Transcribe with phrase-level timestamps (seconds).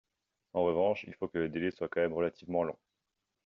[0.53, 2.75] En revanche, il faut que le délai soit quand même relativement long.